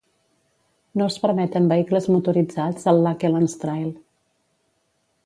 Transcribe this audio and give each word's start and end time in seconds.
No 1.01 1.09
es 1.11 1.17
permeten 1.25 1.67
vehicles 1.73 2.09
motoritzats 2.15 2.89
al 2.93 3.05
Lakelands 3.09 3.55
Trail. 3.65 3.93